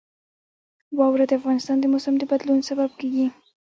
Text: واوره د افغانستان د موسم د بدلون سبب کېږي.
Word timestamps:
واوره 0.97 1.25
د 1.27 1.31
افغانستان 1.39 1.77
د 1.79 1.85
موسم 1.93 2.13
د 2.19 2.23
بدلون 2.31 2.59
سبب 2.69 2.89
کېږي. 2.99 3.27